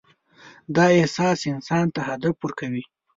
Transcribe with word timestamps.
دا 0.75 0.85
احساس 0.99 1.39
انسان 1.53 1.85
ته 1.95 1.99
هدف 2.09 2.35
ورکوي. 2.39 2.83